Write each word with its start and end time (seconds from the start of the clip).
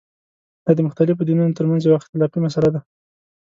دا 0.65 0.71
د 0.77 0.79
مختلفو 0.87 1.27
دینونو 1.27 1.57
ترمنځه 1.57 1.85
یوه 1.87 1.99
اختلافي 2.01 2.39
مسله 2.45 2.69
ده. 2.73 2.81